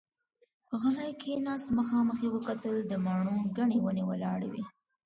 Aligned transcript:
غلی 0.79 1.11
کېناست، 1.21 1.69
مخامخ 1.77 2.17
يې 2.25 2.29
وکتل، 2.33 2.75
د 2.85 2.91
مڼو 3.05 3.37
ګنې 3.57 3.77
ونې 3.81 4.03
ولاړې 4.09 4.47
وې. 4.51 4.63